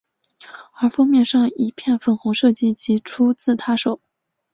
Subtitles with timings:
[0.73, 4.01] 而封面上一片粉红设计即出自她手。